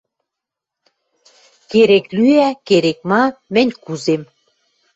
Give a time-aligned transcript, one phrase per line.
[1.69, 4.21] —Керек лӱӓ, керек ма— мӹнь кузем!